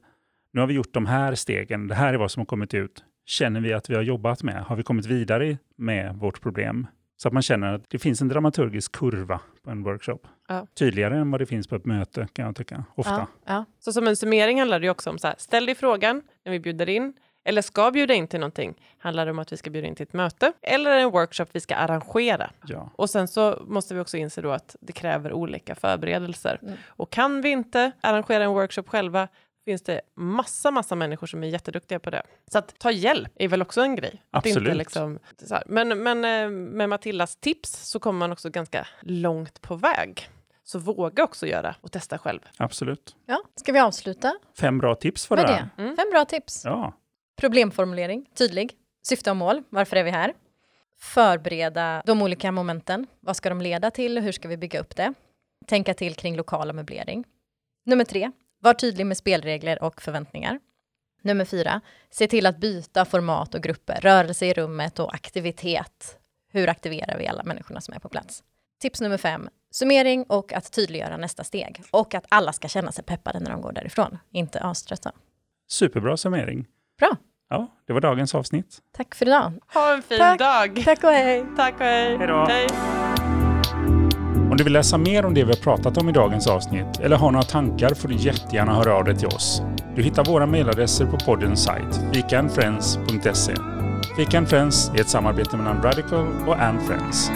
Nu 0.53 0.61
har 0.61 0.67
vi 0.67 0.75
gjort 0.75 0.95
de 0.95 1.07
här 1.07 1.35
stegen, 1.35 1.89
det 1.89 1.95
här 1.95 2.15
är 2.15 2.19
vad 2.19 2.31
som 2.31 2.41
har 2.41 2.47
kommit 2.47 2.75
ut. 2.75 3.05
Känner 3.27 3.61
vi 3.61 3.73
att 3.73 3.91
vi 3.91 3.95
har 3.95 4.03
jobbat 4.03 4.43
med? 4.43 4.63
Har 4.63 4.77
vi 4.77 4.83
kommit 4.83 5.07
vidare 5.07 5.59
med 5.77 6.17
vårt 6.17 6.41
problem? 6.41 6.87
Så 7.17 7.29
att 7.29 7.33
man 7.35 7.43
känner 7.43 7.75
att 7.75 7.91
det 7.91 7.99
finns 7.99 8.21
en 8.23 8.29
dramaturgisk 8.29 8.93
kurva 8.93 9.41
på 9.65 9.71
en 9.71 9.83
workshop. 9.83 10.19
Ja. 10.49 10.67
Tydligare 10.79 11.19
än 11.19 11.31
vad 11.31 11.41
det 11.41 11.47
finns 11.47 11.67
på 11.67 11.77
ett 11.77 11.85
möte, 11.85 12.29
kan 12.33 12.47
jag 12.47 12.57
tycka. 12.57 12.85
Ofta. 12.95 13.13
Ja, 13.13 13.27
ja. 13.47 13.65
Så 13.79 13.93
som 13.93 14.07
en 14.07 14.17
summering 14.17 14.59
handlar 14.59 14.81
det 14.81 14.91
också 14.91 15.11
om 15.11 15.19
så 15.19 15.27
här, 15.27 15.35
ställ 15.39 15.67
dig 15.67 15.75
frågan 15.75 16.23
när 16.45 16.53
vi 16.53 16.61
bjuder 16.61 16.89
in, 16.89 17.13
eller 17.45 17.63
ska 17.63 17.91
bjuda 17.91 18.15
in 18.15 18.29
till 18.29 18.41
någonting. 18.41 18.75
Handlar 18.99 19.25
det 19.25 19.31
om 19.31 19.39
att 19.39 19.53
vi 19.53 19.57
ska 19.57 19.71
bjuda 19.71 19.89
in 19.89 19.95
till 19.95 20.03
ett 20.03 20.13
möte, 20.13 20.53
eller 20.63 20.99
en 20.99 21.11
workshop 21.11 21.47
vi 21.53 21.61
ska 21.61 21.75
arrangera. 21.75 22.51
Ja. 22.67 22.91
Och 22.97 23.11
sen 23.11 23.29
så 23.29 23.63
måste 23.67 23.95
vi 23.95 24.01
också 24.01 24.17
inse 24.17 24.41
då 24.41 24.51
att 24.51 24.77
det 24.81 24.93
kräver 24.93 25.33
olika 25.33 25.75
förberedelser. 25.75 26.59
Mm. 26.63 26.75
Och 26.87 27.11
kan 27.11 27.43
vi 27.43 27.49
inte 27.49 27.93
arrangera 28.01 28.45
en 28.45 28.51
workshop 28.51 28.85
själva, 28.87 29.29
finns 29.65 29.83
det 29.83 30.01
massa, 30.15 30.71
massa 30.71 30.95
människor 30.95 31.27
som 31.27 31.45
är 31.45 31.49
jätteduktiga 31.49 31.99
på 31.99 32.11
det. 32.11 32.23
Så 32.53 32.59
att 32.59 32.79
ta 32.79 32.91
hjälp 32.91 33.33
är 33.35 33.49
väl 33.49 33.63
också 33.63 33.81
en 33.81 33.97
grej. 33.97 34.23
Att 34.31 34.47
Absolut. 34.47 34.69
Inte 34.69 34.79
liksom, 34.79 35.19
så 35.43 35.55
här. 35.55 35.63
Men, 35.67 36.03
men 36.03 36.25
eh, 36.25 36.51
med 36.51 36.89
Matildas 36.89 37.37
tips 37.37 37.71
så 37.71 38.01
kommer 38.01 38.19
man 38.19 38.33
också 38.33 38.51
ganska 38.51 38.87
långt 39.03 39.61
på 39.61 39.77
väg. 39.77 40.29
Så 40.65 40.79
våga 40.79 41.25
också 41.25 41.47
göra 41.47 41.75
och 41.81 41.93
testa 41.93 42.19
själv. 42.19 42.41
Absolut. 42.57 43.17
ja. 43.27 43.43
Ska 43.57 43.73
vi 43.73 43.79
avsluta 43.79 44.35
Fem 44.59 44.79
bra 44.79 44.95
tips 44.95 45.31
med 45.31 45.39
det. 45.39 45.47
det? 45.77 45.83
Mm. 45.83 45.97
Fem 45.97 46.11
bra 46.11 46.25
tips. 46.25 46.65
Ja. 46.65 46.93
Problemformulering, 47.41 48.27
tydlig. 48.35 48.73
Syfte 49.03 49.31
och 49.31 49.37
mål, 49.37 49.63
varför 49.69 49.97
är 49.97 50.05
vi 50.05 50.11
här? 50.11 50.35
Förbereda 50.99 52.03
de 52.07 52.23
olika 52.23 52.53
momenten. 52.53 53.07
Vad 53.21 53.37
ska 53.37 53.49
de 53.49 53.61
leda 53.61 53.91
till? 53.91 54.19
Hur 54.19 54.33
ska 54.33 54.49
vi 54.49 54.57
bygga 54.57 54.81
upp 54.81 54.97
det? 54.97 55.15
Tänka 55.67 55.95
till 55.95 56.15
kring 56.15 56.37
lokal 56.37 56.69
och 56.69 56.75
möblering. 56.75 57.25
Nummer 57.87 58.05
tre, 58.05 58.31
var 58.59 58.75
tydlig 58.75 59.07
med 59.07 59.17
spelregler 59.17 59.83
och 59.83 60.03
förväntningar. 60.03 60.61
Nummer 61.23 61.45
fyra, 61.45 61.81
se 62.11 62.27
till 62.27 62.47
att 62.47 62.59
byta 62.59 63.05
format 63.05 63.55
och 63.55 63.63
grupper, 63.63 64.01
rörelse 64.01 64.47
i 64.47 64.53
rummet 64.53 64.99
och 64.99 65.15
aktivitet. 65.15 66.19
Hur 66.53 66.69
aktiverar 66.69 67.19
vi 67.19 67.27
alla 67.27 67.43
människorna 67.43 67.81
som 67.81 67.95
är 67.95 67.99
på 67.99 68.09
plats? 68.09 68.43
Tips 68.81 69.01
nummer 69.01 69.19
fem, 69.19 69.49
summering 69.71 70.25
och 70.25 70.53
att 70.53 70.73
tydliggöra 70.73 71.17
nästa 71.17 71.45
steg. 71.45 71.83
Och 71.91 72.15
att 72.15 72.27
alla 72.29 72.53
ska 72.53 72.69
känna 72.69 72.93
sig 72.93 73.05
peppade 73.05 73.41
när 73.41 73.51
de 73.51 73.61
går 73.61 73.73
därifrån, 73.73 74.19
inte 74.31 74.61
aströtta. 74.61 75.13
Superbra 75.69 76.17
summering. 76.17 76.67
Bra, 76.99 77.17
Ja, 77.51 77.67
det 77.87 77.93
var 77.93 78.01
dagens 78.01 78.35
avsnitt. 78.35 78.79
tack 78.97 79.15
för 79.15 79.27
idag. 79.27 79.53
Ha 79.75 79.95
en 79.95 80.03
fin 80.03 80.19
Tack. 80.19 80.39
dag! 80.39 80.83
Tack 80.85 81.05
och 81.05 81.11
hej! 81.11 81.45
Tack 81.57 81.75
och 81.75 81.81
hej! 81.87 82.17
Hej 82.19 82.27
då. 82.27 82.45
hej. 82.49 82.67
Om 84.51 84.57
du 84.57 84.65
vill 84.65 84.73
läsa 84.73 84.99
mer 84.99 85.27
om 85.27 85.35
det 85.35 85.45
vi 85.45 85.51
har 85.51 85.63
pratat 85.63 85.99
om 85.99 86.09
i 86.09 86.13
dagens 86.13 86.47
avsnitt 86.47 87.01
eller 87.01 87.17
har 87.17 87.31
några 87.31 87.43
tankar 87.43 87.95
får 87.95 88.09
du 88.09 88.15
jättegärna 88.15 88.75
höra 88.75 88.95
av 88.95 89.05
dig 89.05 89.17
till 89.17 89.29
oss. 89.29 89.63
Du 89.97 90.03
hittar 90.03 90.25
våra 90.25 90.47
mejladresser 90.47 91.07
på 91.07 91.17
poddens 91.17 91.65
sajt, 91.65 92.01
fikaandfriends.se. 92.15 93.55
Fika 94.17 94.39
and 94.39 94.49
Friends 94.49 94.91
är 94.95 95.01
ett 95.01 95.09
samarbete 95.09 95.57
mellan 95.57 95.83
Radical 95.83 96.27
och 96.47 96.61
And 96.63 96.83
Friends. 96.83 97.31